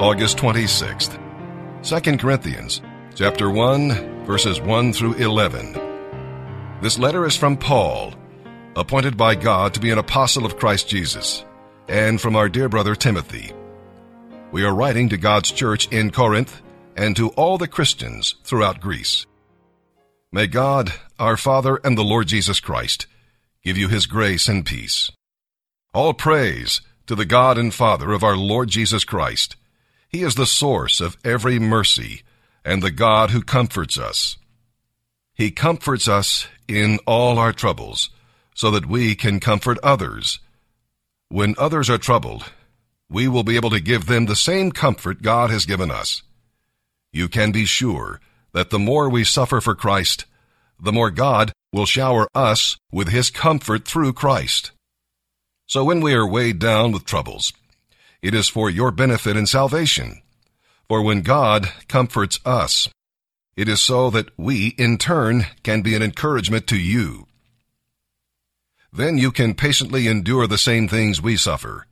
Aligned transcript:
August 0.00 0.38
26th. 0.38 1.18
2 1.82 2.16
Corinthians 2.16 2.80
chapter 3.14 3.50
1 3.50 4.24
verses 4.24 4.58
1 4.58 4.94
through 4.94 5.12
11. 5.16 5.74
This 6.80 6.98
letter 6.98 7.26
is 7.26 7.36
from 7.36 7.58
Paul, 7.58 8.14
appointed 8.76 9.18
by 9.18 9.34
God 9.34 9.74
to 9.74 9.80
be 9.80 9.90
an 9.90 9.98
apostle 9.98 10.46
of 10.46 10.56
Christ 10.56 10.88
Jesus, 10.88 11.44
and 11.86 12.18
from 12.18 12.34
our 12.34 12.48
dear 12.48 12.70
brother 12.70 12.94
Timothy. 12.94 13.52
We 14.52 14.64
are 14.64 14.74
writing 14.74 15.10
to 15.10 15.18
God's 15.18 15.50
church 15.50 15.86
in 15.92 16.10
Corinth 16.10 16.62
and 16.96 17.14
to 17.16 17.28
all 17.32 17.58
the 17.58 17.68
Christians 17.68 18.36
throughout 18.42 18.80
Greece. 18.80 19.26
May 20.32 20.46
God, 20.46 20.94
our 21.18 21.36
Father 21.36 21.78
and 21.84 21.98
the 21.98 22.04
Lord 22.04 22.26
Jesus 22.26 22.58
Christ, 22.58 23.06
give 23.62 23.76
you 23.76 23.88
his 23.88 24.06
grace 24.06 24.48
and 24.48 24.64
peace. 24.64 25.10
All 25.92 26.14
praise 26.14 26.80
to 27.06 27.14
the 27.14 27.26
God 27.26 27.58
and 27.58 27.74
Father 27.74 28.12
of 28.12 28.24
our 28.24 28.38
Lord 28.38 28.70
Jesus 28.70 29.04
Christ. 29.04 29.56
He 30.10 30.24
is 30.24 30.34
the 30.34 30.44
source 30.44 31.00
of 31.00 31.16
every 31.24 31.60
mercy 31.60 32.22
and 32.64 32.82
the 32.82 32.90
God 32.90 33.30
who 33.30 33.42
comforts 33.42 33.96
us. 33.96 34.36
He 35.34 35.52
comforts 35.52 36.08
us 36.08 36.48
in 36.66 36.98
all 37.06 37.38
our 37.38 37.52
troubles 37.52 38.10
so 38.52 38.72
that 38.72 38.86
we 38.86 39.14
can 39.14 39.38
comfort 39.38 39.78
others. 39.84 40.40
When 41.28 41.54
others 41.58 41.88
are 41.88 41.96
troubled, 41.96 42.44
we 43.08 43.28
will 43.28 43.44
be 43.44 43.54
able 43.54 43.70
to 43.70 43.78
give 43.78 44.06
them 44.06 44.26
the 44.26 44.34
same 44.34 44.72
comfort 44.72 45.22
God 45.22 45.50
has 45.50 45.64
given 45.64 45.92
us. 45.92 46.22
You 47.12 47.28
can 47.28 47.52
be 47.52 47.64
sure 47.64 48.20
that 48.52 48.70
the 48.70 48.80
more 48.80 49.08
we 49.08 49.22
suffer 49.22 49.60
for 49.60 49.76
Christ, 49.76 50.26
the 50.80 50.92
more 50.92 51.12
God 51.12 51.52
will 51.72 51.86
shower 51.86 52.26
us 52.34 52.76
with 52.90 53.08
His 53.08 53.30
comfort 53.30 53.86
through 53.86 54.14
Christ. 54.14 54.72
So 55.66 55.84
when 55.84 56.00
we 56.00 56.14
are 56.14 56.26
weighed 56.26 56.58
down 56.58 56.90
with 56.90 57.04
troubles, 57.04 57.52
it 58.22 58.34
is 58.34 58.48
for 58.48 58.70
your 58.70 58.90
benefit 58.90 59.36
and 59.36 59.48
salvation. 59.48 60.22
For 60.88 61.02
when 61.02 61.22
God 61.22 61.70
comforts 61.88 62.40
us, 62.44 62.88
it 63.56 63.68
is 63.68 63.80
so 63.80 64.10
that 64.10 64.30
we, 64.36 64.68
in 64.78 64.98
turn, 64.98 65.46
can 65.62 65.82
be 65.82 65.94
an 65.94 66.02
encouragement 66.02 66.66
to 66.68 66.78
you. 66.78 67.26
Then 68.92 69.18
you 69.18 69.30
can 69.30 69.54
patiently 69.54 70.08
endure 70.08 70.46
the 70.46 70.58
same 70.58 70.88
things 70.88 71.22
we 71.22 71.36
suffer. 71.36 71.86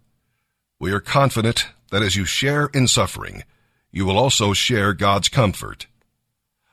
We 0.80 0.92
are 0.92 1.00
confident 1.00 1.68
that 1.90 2.02
as 2.02 2.16
you 2.16 2.24
share 2.24 2.66
in 2.74 2.88
suffering, 2.88 3.44
you 3.90 4.04
will 4.04 4.18
also 4.18 4.52
share 4.52 4.92
God's 4.94 5.28
comfort. 5.28 5.86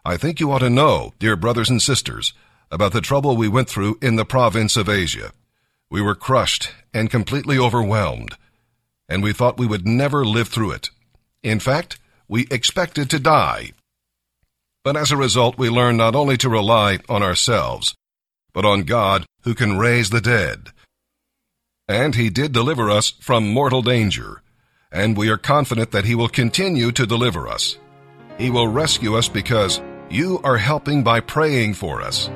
I 0.04 0.18
think 0.18 0.40
you 0.40 0.52
ought 0.52 0.60
to 0.60 0.70
know, 0.70 1.14
dear 1.20 1.36
brothers 1.36 1.70
and 1.70 1.82
sisters, 1.82 2.34
about 2.72 2.94
the 2.94 3.02
trouble 3.02 3.36
we 3.36 3.48
went 3.48 3.70
through 3.70 3.98
in 4.02 4.16
the 4.16 4.26
province 4.26 4.76
of 4.78 4.90
Asia. 4.90 5.32
We 5.90 6.02
were 6.02 6.16
crushed 6.16 6.72
and 6.94 7.10
completely 7.10 7.58
overwhelmed, 7.58 8.36
and 9.08 9.24
we 9.24 9.34
thought 9.34 9.58
we 9.58 9.68
would 9.68 9.88
never 9.88 10.26
live 10.26 10.48
through 10.48 10.72
it. 10.72 10.90
In 11.44 11.60
fact, 11.60 12.00
we 12.28 12.48
expected 12.50 13.10
to 13.10 13.20
die. 13.20 13.72
But 14.84 14.98
as 14.98 15.12
a 15.12 15.18
result, 15.18 15.58
we 15.58 15.70
learned 15.70 15.98
not 15.98 16.16
only 16.16 16.38
to 16.38 16.50
rely 16.50 17.00
on 17.10 17.24
ourselves, 17.24 17.96
but 18.54 18.66
on 18.66 18.84
God 18.84 19.26
who 19.44 19.54
can 19.54 19.78
raise 19.78 20.10
the 20.10 20.22
dead. 20.22 20.70
And 21.88 22.16
He 22.16 22.30
did 22.30 22.52
deliver 22.52 22.90
us 22.90 23.12
from 23.22 23.52
mortal 23.52 23.82
danger, 23.82 24.42
and 24.92 25.18
we 25.18 25.30
are 25.30 25.38
confident 25.38 25.92
that 25.92 26.06
He 26.06 26.16
will 26.16 26.30
continue 26.30 26.92
to 26.92 27.06
deliver 27.06 27.48
us. 27.48 27.78
He 28.38 28.50
will 28.50 28.68
rescue 28.68 29.16
us 29.16 29.28
because 29.28 29.82
you 30.10 30.40
are 30.44 30.58
helping 30.58 31.04
by 31.04 31.20
praying 31.20 31.76
for 31.76 32.02
us. 32.02 32.30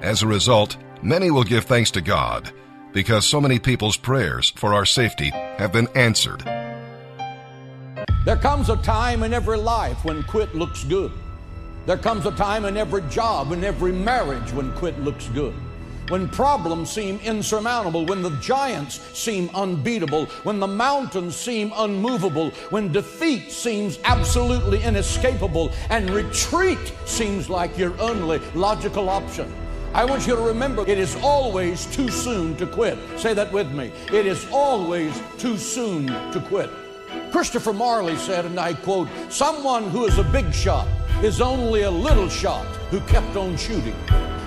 As 0.00 0.22
a 0.22 0.26
result, 0.26 0.76
many 1.02 1.30
will 1.30 1.44
give 1.44 1.64
thanks 1.64 1.90
to 1.92 2.00
God 2.00 2.52
because 2.94 3.26
so 3.26 3.40
many 3.40 3.58
people's 3.58 3.96
prayers 3.98 4.50
for 4.56 4.72
our 4.72 4.86
safety 4.86 5.30
have 5.58 5.72
been 5.72 5.88
answered. 5.96 6.42
There 8.24 8.36
comes 8.36 8.70
a 8.70 8.76
time 8.76 9.22
in 9.24 9.34
every 9.34 9.58
life 9.58 10.02
when 10.04 10.22
quit 10.22 10.54
looks 10.54 10.84
good. 10.84 11.12
There 11.84 11.98
comes 11.98 12.24
a 12.24 12.30
time 12.30 12.64
in 12.64 12.78
every 12.78 13.02
job, 13.10 13.52
in 13.52 13.62
every 13.64 13.92
marriage 13.92 14.50
when 14.52 14.72
quit 14.72 14.98
looks 15.00 15.26
good. 15.28 15.52
When 16.08 16.28
problems 16.28 16.90
seem 16.90 17.18
insurmountable, 17.18 18.06
when 18.06 18.22
the 18.22 18.36
giants 18.40 19.00
seem 19.18 19.50
unbeatable, 19.54 20.26
when 20.44 20.60
the 20.60 20.66
mountains 20.66 21.34
seem 21.34 21.72
unmovable, 21.76 22.50
when 22.70 22.92
defeat 22.92 23.50
seems 23.50 23.98
absolutely 24.04 24.82
inescapable, 24.82 25.72
and 25.90 26.10
retreat 26.10 26.92
seems 27.06 27.50
like 27.50 27.76
your 27.76 27.98
only 28.00 28.38
logical 28.54 29.08
option. 29.08 29.52
I 29.94 30.04
want 30.04 30.26
you 30.26 30.34
to 30.34 30.42
remember 30.42 30.82
it 30.88 30.98
is 30.98 31.14
always 31.22 31.86
too 31.86 32.08
soon 32.08 32.56
to 32.56 32.66
quit. 32.66 32.98
Say 33.16 33.32
that 33.32 33.52
with 33.52 33.70
me. 33.70 33.92
It 34.12 34.26
is 34.26 34.44
always 34.50 35.22
too 35.38 35.56
soon 35.56 36.08
to 36.32 36.42
quit. 36.48 36.68
Christopher 37.30 37.72
Morley 37.72 38.16
said, 38.16 38.44
and 38.44 38.58
I 38.58 38.74
quote, 38.74 39.08
Someone 39.28 39.88
who 39.90 40.04
is 40.06 40.18
a 40.18 40.24
big 40.24 40.52
shot 40.52 40.88
is 41.22 41.40
only 41.40 41.82
a 41.82 41.90
little 41.90 42.28
shot 42.28 42.66
who 42.90 42.98
kept 43.02 43.36
on 43.36 43.56
shooting. 43.56 43.94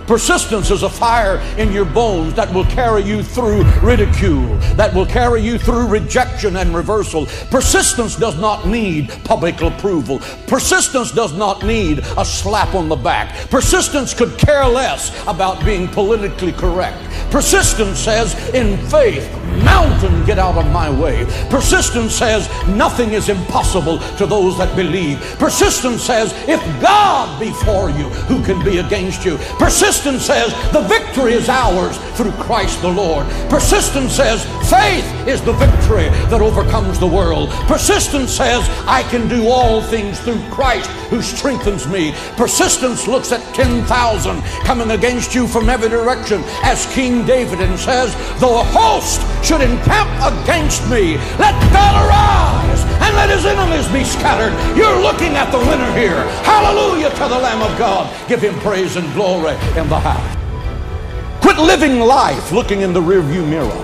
Persistence 0.07 0.71
is 0.71 0.83
a 0.83 0.89
fire 0.89 1.37
in 1.57 1.73
your 1.73 1.83
bones 1.83 2.33
that 2.35 2.51
will 2.53 2.63
carry 2.63 3.03
you 3.03 3.21
through 3.21 3.63
ridicule, 3.81 4.55
that 4.75 4.93
will 4.93 5.05
carry 5.05 5.41
you 5.41 5.59
through 5.59 5.85
rejection 5.85 6.55
and 6.55 6.73
reversal. 6.73 7.25
Persistence 7.51 8.15
does 8.15 8.39
not 8.39 8.65
need 8.65 9.09
public 9.25 9.61
approval. 9.61 10.19
Persistence 10.47 11.11
does 11.11 11.33
not 11.33 11.65
need 11.65 11.99
a 12.17 12.23
slap 12.23 12.73
on 12.73 12.87
the 12.87 12.95
back. 12.95 13.35
Persistence 13.49 14.13
could 14.13 14.37
care 14.37 14.65
less 14.65 15.11
about 15.27 15.63
being 15.65 15.89
politically 15.89 16.53
correct. 16.53 17.03
Persistence 17.29 17.99
says, 17.99 18.33
in 18.53 18.77
faith, 18.87 19.29
mountain, 19.61 20.25
get 20.25 20.39
out 20.39 20.55
of 20.55 20.71
my 20.71 20.89
way. 20.89 21.25
Persistence 21.49 22.13
says, 22.13 22.47
nothing 22.69 23.11
is 23.11 23.27
impossible 23.27 23.99
to 24.15 24.25
those 24.25 24.57
that 24.57 24.73
believe. 24.73 25.19
Persistence 25.37 26.01
says, 26.01 26.33
if 26.47 26.61
God 26.81 27.37
be 27.41 27.51
for 27.51 27.89
you, 27.89 28.07
who 28.29 28.41
can 28.45 28.63
be 28.63 28.77
against 28.77 29.25
you? 29.25 29.35
Persistence 29.59 29.96
says, 29.97 30.53
the 30.71 30.81
victory 30.81 31.33
is 31.33 31.49
ours 31.49 31.97
through 32.15 32.31
Christ 32.33 32.81
the 32.81 32.87
Lord. 32.87 33.27
Persistence 33.49 34.13
says, 34.13 34.45
faith 34.69 35.05
is 35.27 35.41
the 35.41 35.53
victory 35.53 36.09
that 36.29 36.41
overcomes 36.41 36.99
the 36.99 37.07
world. 37.07 37.49
Persistence 37.67 38.31
says, 38.31 38.67
I 38.85 39.03
can 39.03 39.27
do 39.27 39.47
all 39.47 39.81
things 39.81 40.19
through 40.19 40.41
Christ 40.49 40.89
who 41.09 41.21
strengthens 41.21 41.87
me. 41.87 42.13
Persistence 42.35 43.07
looks 43.07 43.31
at 43.31 43.41
10,000 43.55 44.41
coming 44.65 44.91
against 44.91 45.33
you 45.33 45.47
from 45.47 45.69
every 45.69 45.89
direction 45.89 46.43
as 46.63 46.85
King 46.93 47.25
David 47.25 47.61
and 47.61 47.79
says, 47.79 48.13
the 48.39 48.47
host 48.47 49.21
should 49.43 49.61
encamp 49.61 50.09
against 50.21 50.83
me. 50.89 51.17
Let 51.37 51.55
God 51.73 52.05
arise 52.05 52.83
and 53.01 53.15
let 53.15 53.29
his 53.29 53.45
enemies 53.45 53.87
be 53.91 54.03
scattered. 54.03 54.53
You're 54.77 55.01
looking 55.01 55.35
at 55.35 55.51
the 55.51 55.59
winner 55.59 55.91
here. 55.97 56.21
Hallelujah 56.43 57.09
to 57.09 57.27
the 57.27 57.39
Lamb 57.39 57.61
of 57.61 57.77
God. 57.77 58.13
Give 58.27 58.41
him 58.41 58.55
praise 58.59 58.95
and 58.95 59.11
glory 59.13 59.55
the 59.87 59.99
house. 59.99 61.41
Quit 61.41 61.57
living 61.57 61.99
life 61.99 62.51
looking 62.51 62.81
in 62.81 62.93
the 62.93 63.01
rearview 63.01 63.47
mirror. 63.47 63.83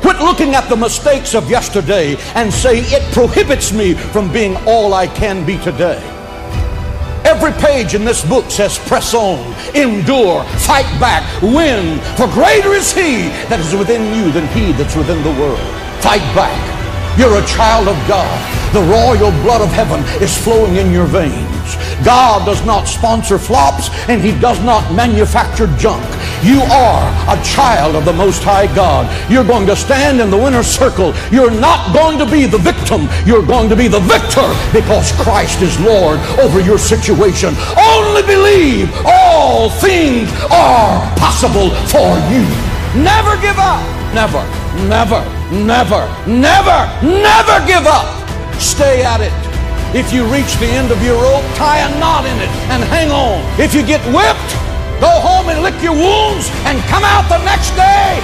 Quit 0.00 0.18
looking 0.20 0.54
at 0.54 0.68
the 0.68 0.76
mistakes 0.76 1.34
of 1.34 1.50
yesterday 1.50 2.16
and 2.34 2.52
say 2.52 2.80
it 2.80 3.12
prohibits 3.12 3.72
me 3.72 3.94
from 3.94 4.32
being 4.32 4.56
all 4.66 4.94
I 4.94 5.06
can 5.08 5.44
be 5.44 5.58
today. 5.58 6.00
Every 7.24 7.52
page 7.52 7.94
in 7.94 8.04
this 8.04 8.24
book 8.24 8.50
says, 8.50 8.78
press 8.78 9.12
on, 9.12 9.38
endure, 9.74 10.44
fight 10.64 10.88
back, 10.98 11.42
win, 11.42 11.98
for 12.16 12.26
greater 12.28 12.72
is 12.72 12.92
he 12.92 13.28
that 13.50 13.60
is 13.60 13.74
within 13.74 14.14
you 14.14 14.30
than 14.32 14.46
he 14.48 14.72
that's 14.72 14.96
within 14.96 15.22
the 15.22 15.34
world. 15.40 15.58
Fight 16.00 16.24
back. 16.34 16.56
You're 17.18 17.36
a 17.36 17.46
child 17.46 17.88
of 17.88 17.96
God. 18.06 18.30
The 18.72 18.80
royal 18.80 19.32
blood 19.42 19.60
of 19.60 19.68
heaven 19.70 20.00
is 20.22 20.36
flowing 20.38 20.76
in 20.76 20.92
your 20.92 21.06
veins. 21.06 21.47
God 22.04 22.46
does 22.46 22.64
not 22.64 22.84
sponsor 22.84 23.38
flops 23.38 23.90
and 24.08 24.22
he 24.22 24.32
does 24.40 24.62
not 24.64 24.92
manufacture 24.94 25.66
junk. 25.78 26.04
You 26.42 26.60
are 26.62 27.08
a 27.28 27.42
child 27.42 27.96
of 27.96 28.04
the 28.04 28.12
Most 28.12 28.42
High 28.42 28.72
God. 28.74 29.08
You're 29.30 29.44
going 29.44 29.66
to 29.66 29.76
stand 29.76 30.20
in 30.20 30.30
the 30.30 30.36
winner's 30.36 30.66
circle. 30.66 31.14
You're 31.32 31.50
not 31.50 31.92
going 31.92 32.18
to 32.18 32.26
be 32.26 32.46
the 32.46 32.58
victim. 32.58 33.08
You're 33.26 33.44
going 33.44 33.68
to 33.68 33.76
be 33.76 33.88
the 33.88 34.00
victor 34.00 34.46
because 34.72 35.12
Christ 35.12 35.62
is 35.62 35.78
Lord 35.80 36.20
over 36.38 36.60
your 36.60 36.78
situation. 36.78 37.54
Only 37.76 38.22
believe 38.22 38.90
all 39.04 39.70
things 39.70 40.30
are 40.50 41.00
possible 41.16 41.70
for 41.90 42.14
you. 42.30 42.46
Never 43.02 43.36
give 43.40 43.58
up. 43.58 43.98
Never, 44.14 44.42
never, 44.88 45.20
never, 45.52 46.08
never, 46.26 46.80
never 47.02 47.66
give 47.66 47.86
up. 47.86 48.08
Stay 48.58 49.04
at 49.04 49.20
it. 49.20 49.47
If 49.94 50.12
you 50.12 50.24
reach 50.24 50.56
the 50.56 50.66
end 50.66 50.90
of 50.92 51.02
your 51.02 51.16
rope, 51.20 51.44
tie 51.54 51.80
a 51.80 51.90
knot 51.98 52.24
in 52.26 52.36
it 52.38 52.52
and 52.68 52.82
hang 52.84 53.10
on. 53.10 53.40
If 53.58 53.74
you 53.74 53.82
get 53.82 54.04
whipped, 54.12 54.68
Go 55.00 55.06
home 55.06 55.48
and 55.48 55.62
lick 55.62 55.78
your 55.80 55.94
wounds 55.94 56.50
and 56.66 56.82
come 56.90 57.04
out 57.06 57.30
the 57.30 57.38
next 57.46 57.70
day 57.78 58.18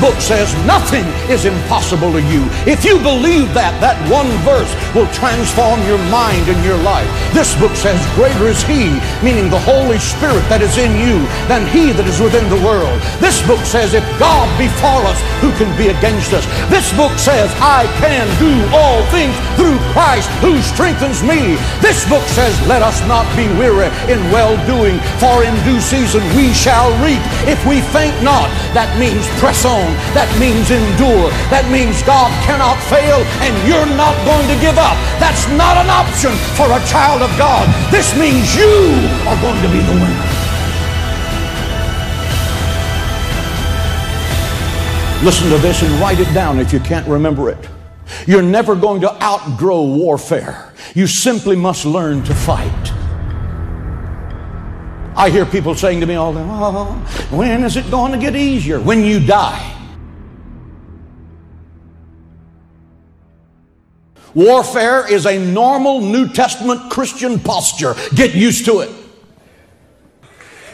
book 0.00 0.18
says 0.20 0.52
nothing 0.66 1.04
is 1.30 1.44
impossible 1.44 2.12
to 2.12 2.22
you. 2.22 2.44
If 2.64 2.84
you 2.84 2.98
believe 2.98 3.52
that, 3.54 3.76
that 3.80 3.96
one 4.10 4.28
verse 4.44 4.70
will 4.94 5.08
transform 5.14 5.80
your 5.86 6.00
mind 6.12 6.48
and 6.48 6.58
your 6.64 6.78
life. 6.80 7.08
This 7.32 7.52
book 7.56 7.74
says, 7.76 7.98
Greater 8.16 8.48
is 8.48 8.62
He, 8.64 8.96
meaning 9.24 9.48
the 9.48 9.62
Holy 9.62 9.98
Spirit 9.98 10.44
that 10.48 10.62
is 10.62 10.76
in 10.78 10.92
you, 11.00 11.22
than 11.46 11.64
He 11.70 11.92
that 11.96 12.08
is 12.08 12.20
within 12.20 12.46
the 12.48 12.60
world. 12.64 12.96
This 13.20 13.40
book 13.44 13.60
says, 13.64 13.94
If 13.94 14.04
God 14.18 14.46
be 14.60 14.68
for 14.80 15.00
us, 15.04 15.18
who 15.40 15.52
can 15.60 15.70
be 15.76 15.92
against 15.92 16.32
us? 16.32 16.44
This 16.72 16.88
book 16.96 17.12
says, 17.18 17.52
I 17.60 17.88
can 18.02 18.26
do 18.40 18.52
all 18.74 19.00
things 19.12 19.34
through 19.56 19.78
Christ 19.92 20.28
who 20.44 20.58
strengthens 20.62 21.22
me. 21.22 21.56
This 21.80 22.02
book 22.08 22.24
says, 22.32 22.54
Let 22.66 22.82
us 22.82 23.00
not 23.06 23.26
be 23.36 23.46
weary 23.56 23.88
in 24.10 24.20
well 24.32 24.56
doing, 24.66 24.98
for 25.20 25.44
in 25.44 25.54
due 25.64 25.80
season 25.80 26.22
we 26.34 26.52
shall 26.52 26.90
reap. 27.04 27.22
If 27.46 27.60
we 27.66 27.80
faint 27.94 28.16
not, 28.22 28.48
that 28.74 28.90
means 28.98 29.26
press 29.38 29.64
on. 29.64 29.85
That 30.14 30.30
means 30.38 30.70
endure. 30.70 31.30
That 31.50 31.68
means 31.70 32.02
God 32.02 32.30
cannot 32.46 32.78
fail 32.88 33.20
and 33.44 33.52
you're 33.68 33.90
not 33.98 34.14
going 34.24 34.46
to 34.48 34.56
give 34.62 34.78
up. 34.78 34.96
That's 35.18 35.46
not 35.54 35.76
an 35.76 35.90
option 35.90 36.32
for 36.56 36.66
a 36.70 36.80
child 36.88 37.22
of 37.22 37.30
God. 37.38 37.66
This 37.90 38.16
means 38.18 38.54
you 38.56 38.96
are 39.28 39.38
going 39.42 39.60
to 39.62 39.70
be 39.70 39.80
the 39.84 39.96
winner. 39.98 40.26
Listen 45.24 45.50
to 45.50 45.58
this 45.58 45.82
and 45.82 45.90
write 46.00 46.20
it 46.20 46.32
down 46.34 46.60
if 46.60 46.72
you 46.72 46.80
can't 46.80 47.06
remember 47.08 47.50
it. 47.50 47.68
You're 48.26 48.42
never 48.42 48.74
going 48.74 49.00
to 49.00 49.22
outgrow 49.22 49.82
warfare. 49.82 50.72
You 50.94 51.06
simply 51.06 51.56
must 51.56 51.84
learn 51.84 52.22
to 52.24 52.34
fight. 52.34 52.92
I 55.16 55.30
hear 55.30 55.46
people 55.46 55.74
saying 55.74 56.00
to 56.00 56.06
me 56.06 56.14
all 56.14 56.32
the 56.32 56.40
time, 56.40 56.50
oh, 56.50 57.28
when 57.30 57.64
is 57.64 57.76
it 57.76 57.90
going 57.90 58.12
to 58.12 58.18
get 58.18 58.36
easier? 58.36 58.78
When 58.78 59.02
you 59.02 59.18
die. 59.18 59.75
Warfare 64.36 65.10
is 65.10 65.24
a 65.24 65.38
normal 65.38 66.02
New 66.02 66.28
Testament 66.28 66.90
Christian 66.90 67.40
posture. 67.40 67.94
Get 68.14 68.34
used 68.34 68.66
to 68.66 68.80
it. 68.80 68.90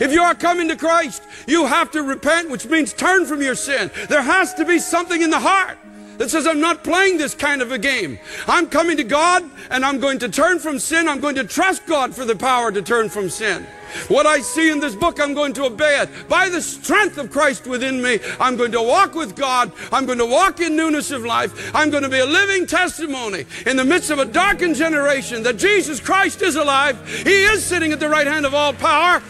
If 0.00 0.12
you 0.12 0.20
are 0.20 0.35
coming 0.35 0.67
to 0.67 0.76
Christ, 0.76 1.23
you 1.47 1.67
have 1.67 1.93
to 1.93 2.03
repent, 2.03 2.50
which 2.50 2.67
means 2.67 2.93
turn 2.93 3.25
from 3.25 3.41
your 3.41 3.55
sin. 3.55 3.93
There 4.09 4.20
has 4.20 4.53
to 4.55 4.64
be 4.64 4.81
something 4.81 5.23
in 5.23 5.31
the 5.31 5.38
heart 5.38 5.79
that 6.23 6.31
says, 6.31 6.47
I'm 6.47 6.61
not 6.61 6.85
playing 6.85 7.19
this 7.19 7.35
kind 7.35 7.61
of 7.61 7.73
a 7.73 7.79
game. 7.79 8.17
I'm 8.47 8.69
coming 8.69 8.97
to 8.97 9.03
God 9.03 9.43
and 9.71 9.85
I'm 9.85 9.99
going 9.99 10.21
to 10.21 10.29
turn 10.29 10.61
from 10.61 10.79
sin. 10.79 11.09
I'm 11.09 11.19
going 11.19 11.35
to 11.35 11.43
trust 11.43 11.85
God 11.85 12.15
for 12.15 12.25
the 12.25 12.37
power 12.37 12.71
to 12.71 12.81
turn 12.81 13.09
from 13.09 13.29
sin. 13.29 13.67
What 14.07 14.25
I 14.25 14.39
see 14.39 14.71
in 14.71 14.79
this 14.79 14.95
book, 14.95 15.19
I'm 15.21 15.35
going 15.35 15.53
to 15.55 15.65
obey 15.65 16.01
it. 16.01 16.09
By 16.29 16.49
the 16.49 16.63
strength 16.63 17.19
of 17.19 17.33
Christ 17.33 17.67
within 17.67 18.01
me, 18.01 18.21
I'm 18.39 18.57
going 18.57 18.71
to 18.71 18.81
walk 18.81 19.17
with 19.17 19.35
God. 19.35 19.73
I'm 19.91 20.07
going 20.07 20.19
to 20.19 20.25
walk 20.25 20.61
in 20.61 20.77
newness 20.77 21.11
of 21.11 21.25
life. 21.25 21.75
I'm 21.75 21.91
going 21.91 22.05
to 22.05 22.09
be 22.09 22.21
a 22.21 22.25
living 22.25 22.69
testimony 22.69 23.45
in 23.67 23.77
the 23.77 23.85
midst 23.85 24.11
of 24.11 24.21
a 24.21 24.25
darkened 24.25 24.77
generation 24.77 25.43
that 25.43 25.57
Jesus 25.57 25.99
Christ 25.99 26.41
is 26.41 26.55
alive. 26.55 27.05
He 27.25 27.43
is 27.43 27.65
sitting 27.65 27.91
at 27.91 27.99
the 27.99 28.09
right 28.09 28.29
hand 28.29 28.47
of 28.47 28.55
all 28.55 28.73
power. 28.73 29.21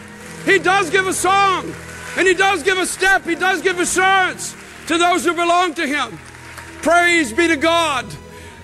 He 0.45 0.59
does 0.59 0.91
give 0.91 1.07
a 1.07 1.13
song, 1.13 1.73
and 2.17 2.27
He 2.27 2.35
does 2.35 2.61
give 2.61 2.77
a 2.77 2.85
step. 2.85 3.23
He 3.23 3.33
does 3.33 3.63
give 3.63 3.79
assurance 3.79 4.55
to 4.85 4.99
those 4.99 5.25
who 5.25 5.33
belong 5.33 5.73
to 5.73 5.87
Him. 5.87 6.19
Praise 6.83 7.31
be 7.31 7.47
to 7.47 7.55
God. 7.55 8.05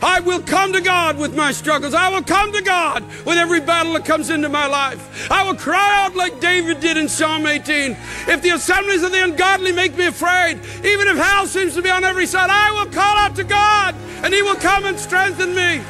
I 0.02 0.20
will 0.20 0.42
come 0.42 0.74
to 0.74 0.82
God 0.82 1.18
with 1.18 1.34
my 1.36 1.54
struggles. 1.54 1.94
I 1.94 2.10
will 2.10 2.22
come 2.22 2.52
to 2.52 2.62
God 2.62 3.06
with 3.26 3.38
every 3.38 3.62
battle 3.62 3.94
that 3.94 4.04
comes 4.04 4.30
into 4.30 4.50
my 4.50 4.68
life. 4.68 5.32
I 5.32 5.44
will 5.44 5.56
cry 5.56 6.04
out 6.04 6.18
like 6.18 6.42
David 6.42 6.82
did 6.82 6.98
in 6.98 7.08
Psalm 7.08 7.48
18. 7.48 7.92
If 8.28 8.42
the 8.42 8.50
assemblies 8.50 9.04
of 9.04 9.14
the 9.14 9.24
ungodly 9.24 9.72
make 9.72 9.96
me 9.96 10.08
afraid, 10.08 10.60
even 10.84 11.08
if 11.08 11.16
hell 11.16 11.48
seems 11.48 11.76
to 11.76 11.82
be 11.82 11.90
on 11.90 12.04
every 12.04 12.26
side, 12.26 12.50
I 12.50 12.72
will 12.74 12.92
call 12.92 13.18
out 13.20 13.38
to 13.38 13.46
God 13.46 13.96
and 14.22 14.34
He 14.34 14.42
will 14.42 14.56
come 14.56 14.84
and 14.84 15.00
strengthen 15.00 15.56
me. 15.56 15.82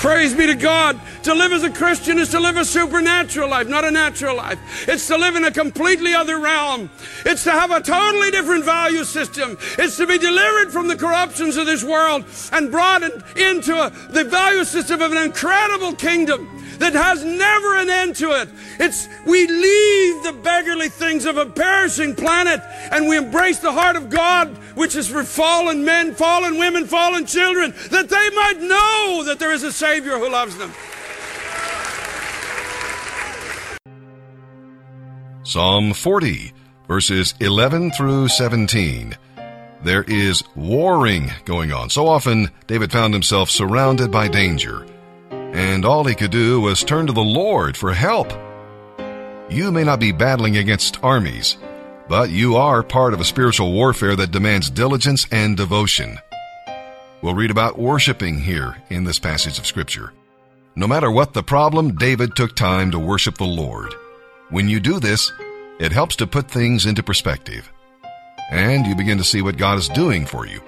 Praise 0.00 0.34
be 0.34 0.46
to 0.46 0.54
God. 0.54 0.98
To 1.24 1.34
live 1.34 1.52
as 1.52 1.62
a 1.62 1.70
Christian 1.70 2.18
is 2.18 2.30
to 2.30 2.40
live 2.40 2.56
a 2.56 2.64
supernatural 2.64 3.48
life, 3.48 3.68
not 3.68 3.84
a 3.84 3.92
natural 3.92 4.36
life. 4.36 4.58
It's 4.88 5.06
to 5.06 5.16
live 5.16 5.36
in 5.36 5.44
a 5.44 5.52
completely 5.52 6.14
other 6.14 6.38
realm. 6.38 6.90
It's 7.24 7.44
to 7.44 7.52
have 7.52 7.70
a 7.70 7.80
totally 7.80 8.32
different 8.32 8.64
value 8.64 9.04
system. 9.04 9.56
It's 9.78 9.96
to 9.98 10.06
be 10.06 10.18
delivered 10.18 10.72
from 10.72 10.88
the 10.88 10.96
corruptions 10.96 11.56
of 11.56 11.66
this 11.66 11.84
world 11.84 12.24
and 12.50 12.72
brought 12.72 13.04
into 13.36 13.74
a, 13.74 13.90
the 14.10 14.24
value 14.24 14.64
system 14.64 15.00
of 15.00 15.12
an 15.12 15.22
incredible 15.22 15.92
kingdom 15.92 16.48
that 16.78 16.94
has 16.94 17.22
never 17.24 17.76
an 17.76 17.88
end 17.88 18.16
to 18.16 18.32
it. 18.40 18.48
It's 18.80 19.08
we 19.24 19.46
leave 19.46 20.24
the 20.24 20.32
beggarly 20.42 20.88
things 20.88 21.24
of 21.24 21.36
a 21.36 21.46
perishing 21.46 22.16
planet 22.16 22.60
and 22.90 23.06
we 23.06 23.16
embrace 23.16 23.60
the 23.60 23.70
heart 23.70 23.94
of 23.94 24.10
God, 24.10 24.48
which 24.74 24.96
is 24.96 25.06
for 25.06 25.22
fallen 25.22 25.84
men, 25.84 26.16
fallen 26.16 26.58
women, 26.58 26.84
fallen 26.84 27.26
children, 27.26 27.72
that 27.90 28.08
they 28.08 28.30
might 28.34 28.60
know 28.60 29.22
that 29.24 29.38
there 29.38 29.52
is 29.52 29.62
a 29.62 29.70
Savior 29.70 30.18
who 30.18 30.28
loves 30.28 30.56
them. 30.56 30.72
Psalm 35.52 35.92
40, 35.92 36.50
verses 36.88 37.34
11 37.38 37.90
through 37.90 38.26
17. 38.26 39.14
There 39.84 40.02
is 40.04 40.42
warring 40.56 41.30
going 41.44 41.74
on. 41.74 41.90
So 41.90 42.08
often, 42.08 42.50
David 42.66 42.90
found 42.90 43.12
himself 43.12 43.50
surrounded 43.50 44.10
by 44.10 44.28
danger, 44.28 44.86
and 45.30 45.84
all 45.84 46.04
he 46.04 46.14
could 46.14 46.30
do 46.30 46.58
was 46.62 46.82
turn 46.82 47.06
to 47.06 47.12
the 47.12 47.20
Lord 47.20 47.76
for 47.76 47.92
help. 47.92 48.32
You 49.50 49.70
may 49.70 49.84
not 49.84 50.00
be 50.00 50.10
battling 50.10 50.56
against 50.56 51.04
armies, 51.04 51.58
but 52.08 52.30
you 52.30 52.56
are 52.56 52.82
part 52.82 53.12
of 53.12 53.20
a 53.20 53.24
spiritual 53.24 53.74
warfare 53.74 54.16
that 54.16 54.30
demands 54.30 54.70
diligence 54.70 55.26
and 55.30 55.54
devotion. 55.54 56.18
We'll 57.20 57.34
read 57.34 57.50
about 57.50 57.78
worshiping 57.78 58.40
here 58.40 58.78
in 58.88 59.04
this 59.04 59.18
passage 59.18 59.58
of 59.58 59.66
Scripture. 59.66 60.14
No 60.76 60.86
matter 60.86 61.10
what 61.10 61.34
the 61.34 61.42
problem, 61.42 61.96
David 61.96 62.36
took 62.36 62.56
time 62.56 62.90
to 62.92 62.98
worship 62.98 63.36
the 63.36 63.44
Lord. 63.44 63.92
When 64.52 64.68
you 64.68 64.80
do 64.80 65.00
this, 65.00 65.32
it 65.78 65.92
helps 65.92 66.16
to 66.16 66.26
put 66.26 66.50
things 66.50 66.86
into 66.86 67.02
perspective. 67.02 67.72
And 68.50 68.86
you 68.86 68.94
begin 68.94 69.18
to 69.18 69.24
see 69.24 69.42
what 69.42 69.56
God 69.56 69.78
is 69.78 69.88
doing 69.88 70.26
for 70.26 70.46
you. 70.46 70.60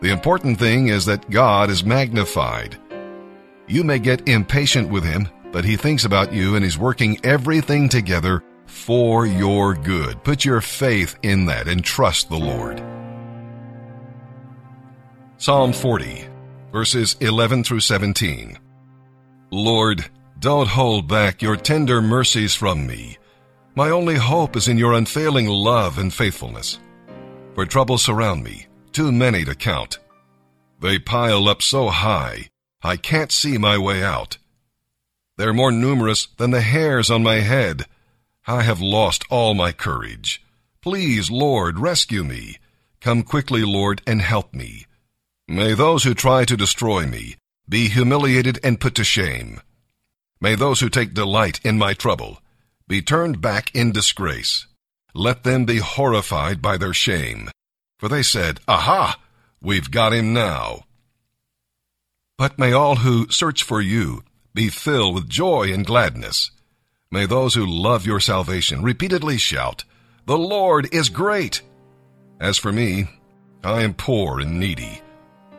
The 0.00 0.10
important 0.10 0.58
thing 0.58 0.88
is 0.88 1.06
that 1.06 1.30
God 1.30 1.70
is 1.70 1.84
magnified. 1.84 2.76
You 3.66 3.84
may 3.84 3.98
get 3.98 4.28
impatient 4.28 4.90
with 4.90 5.04
Him, 5.04 5.28
but 5.50 5.64
He 5.64 5.76
thinks 5.76 6.04
about 6.04 6.32
you 6.32 6.54
and 6.54 6.64
He's 6.64 6.76
working 6.76 7.18
everything 7.24 7.88
together 7.88 8.42
for 8.66 9.26
your 9.26 9.74
good. 9.74 10.22
Put 10.22 10.44
your 10.44 10.60
faith 10.60 11.16
in 11.22 11.46
that 11.46 11.68
and 11.68 11.82
trust 11.82 12.28
the 12.28 12.36
Lord. 12.36 12.82
Psalm 15.38 15.72
40, 15.72 16.26
verses 16.72 17.16
11 17.20 17.64
through 17.64 17.80
17. 17.80 18.58
Lord, 19.50 20.04
don't 20.38 20.68
hold 20.68 21.08
back 21.08 21.40
your 21.40 21.56
tender 21.56 22.02
mercies 22.02 22.54
from 22.54 22.86
me. 22.86 23.16
My 23.76 23.90
only 23.90 24.14
hope 24.14 24.54
is 24.54 24.68
in 24.68 24.78
your 24.78 24.92
unfailing 24.92 25.48
love 25.48 25.98
and 25.98 26.14
faithfulness. 26.14 26.78
For 27.56 27.66
troubles 27.66 28.04
surround 28.04 28.44
me, 28.44 28.66
too 28.92 29.10
many 29.10 29.44
to 29.44 29.56
count. 29.56 29.98
They 30.80 31.00
pile 31.00 31.48
up 31.48 31.60
so 31.60 31.88
high, 31.88 32.50
I 32.84 32.96
can't 32.96 33.32
see 33.32 33.58
my 33.58 33.76
way 33.76 34.04
out. 34.04 34.38
They're 35.36 35.52
more 35.52 35.72
numerous 35.72 36.26
than 36.36 36.52
the 36.52 36.60
hairs 36.60 37.10
on 37.10 37.24
my 37.24 37.40
head. 37.40 37.86
I 38.46 38.62
have 38.62 38.80
lost 38.80 39.24
all 39.28 39.54
my 39.54 39.72
courage. 39.72 40.40
Please, 40.80 41.28
Lord, 41.28 41.80
rescue 41.80 42.22
me. 42.22 42.58
Come 43.00 43.24
quickly, 43.24 43.64
Lord, 43.64 44.02
and 44.06 44.22
help 44.22 44.54
me. 44.54 44.86
May 45.48 45.74
those 45.74 46.04
who 46.04 46.14
try 46.14 46.44
to 46.44 46.56
destroy 46.56 47.06
me 47.06 47.36
be 47.68 47.88
humiliated 47.88 48.60
and 48.62 48.80
put 48.80 48.94
to 48.94 49.04
shame. 49.04 49.60
May 50.40 50.54
those 50.54 50.78
who 50.78 50.88
take 50.88 51.12
delight 51.12 51.58
in 51.64 51.76
my 51.76 51.94
trouble 51.94 52.38
be 52.86 53.00
turned 53.00 53.40
back 53.40 53.74
in 53.74 53.92
disgrace. 53.92 54.66
Let 55.14 55.44
them 55.44 55.64
be 55.64 55.78
horrified 55.78 56.60
by 56.60 56.76
their 56.76 56.92
shame. 56.92 57.50
For 57.98 58.08
they 58.08 58.22
said, 58.22 58.60
Aha! 58.68 59.18
We've 59.62 59.90
got 59.90 60.12
him 60.12 60.34
now. 60.34 60.84
But 62.36 62.58
may 62.58 62.72
all 62.72 62.96
who 62.96 63.28
search 63.30 63.62
for 63.62 63.80
you 63.80 64.24
be 64.52 64.68
filled 64.68 65.14
with 65.14 65.28
joy 65.28 65.72
and 65.72 65.86
gladness. 65.86 66.50
May 67.10 67.26
those 67.26 67.54
who 67.54 67.64
love 67.64 68.06
your 68.06 68.20
salvation 68.20 68.82
repeatedly 68.82 69.38
shout, 69.38 69.84
The 70.26 70.38
Lord 70.38 70.92
is 70.92 71.08
great! 71.08 71.62
As 72.40 72.58
for 72.58 72.72
me, 72.72 73.08
I 73.62 73.82
am 73.82 73.94
poor 73.94 74.40
and 74.40 74.58
needy, 74.58 75.00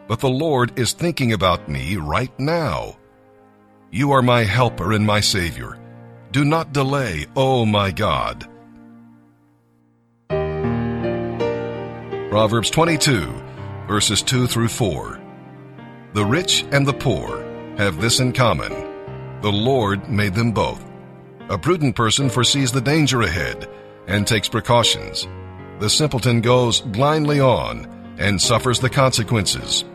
but 0.08 0.20
the 0.20 0.29
Lord 0.29 0.77
is 0.77 0.94
thinking 0.94 1.34
about 1.34 1.70
me 1.70 1.96
right 1.96 2.38
now. 2.39 2.98
You 3.89 4.12
are 4.12 4.22
my 4.22 4.44
helper 4.44 4.91
and 4.91 5.05
my 5.05 5.22
Savior. 5.22 5.79
Do 6.36 6.44
not 6.44 6.74
delay, 6.74 7.27
O 7.38 7.62
oh 7.62 7.65
my 7.65 7.92
God. 7.92 8.46
Proverbs 12.30 12.70
22, 12.72 13.34
verses 13.88 14.22
2 14.22 14.46
through 14.46 14.68
4. 14.68 15.22
The 16.12 16.25
rich 16.25 16.65
and 16.74 16.86
the 16.86 16.92
poor 16.92 17.42
have 17.77 18.01
this 18.01 18.20
in 18.20 18.34
common. 18.34 18.74
The 19.44 19.50
Lord 19.50 20.10
made 20.10 20.34
them 20.34 20.51
both. 20.51 20.84
A 21.48 21.58
prudent 21.58 21.96
person 21.96 22.30
foresees 22.30 22.74
the 22.74 22.82
danger 22.82 23.22
ahead 23.22 23.70
and 24.06 24.27
takes 24.27 24.50
precautions. 24.50 25.25
The 25.80 25.89
simpleton 25.89 26.42
goes 26.42 26.82
blindly 26.82 27.39
on 27.39 27.88
and 28.20 28.42
suffers 28.42 28.82
the 28.82 28.89
consequences. 28.89 29.86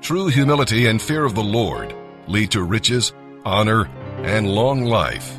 True 0.00 0.28
humility 0.28 0.86
and 0.86 1.02
fear 1.02 1.24
of 1.24 1.34
the 1.34 1.42
Lord 1.42 1.92
lead 2.28 2.52
to 2.52 2.62
riches, 2.62 3.12
honor, 3.44 3.90
and 4.24 4.48
long 4.48 4.84
life. 4.84 5.38